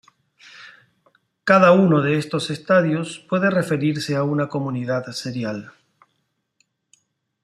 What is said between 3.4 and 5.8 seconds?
referirse a una comunidad serial.